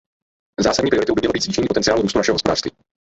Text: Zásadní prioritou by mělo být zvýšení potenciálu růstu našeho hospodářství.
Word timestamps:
Zásadní 0.61 0.89
prioritou 0.89 1.13
by 1.13 1.21
mělo 1.21 1.33
být 1.33 1.43
zvýšení 1.43 1.67
potenciálu 1.67 2.01
růstu 2.01 2.19
našeho 2.19 2.35
hospodářství. 2.35 2.71